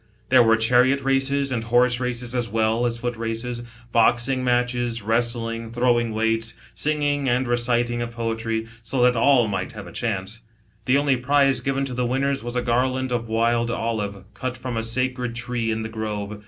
[0.29, 3.61] There were chariot races and horse races as well as foot races;
[3.91, 9.85] boxing matches, wrestling, throwing weights, singing and reciting of poetry, so that all might have
[9.85, 10.41] a chance.
[10.85, 14.75] The only prize given to the winners was a garland of wild olive, cut from
[14.75, 16.39] a sacred tree in the grove.